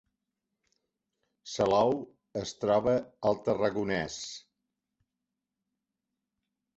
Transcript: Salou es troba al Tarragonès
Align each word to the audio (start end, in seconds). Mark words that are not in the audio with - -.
Salou 1.55 1.91
es 2.41 2.53
troba 2.63 2.95
al 3.31 3.37
Tarragonès 3.49 4.15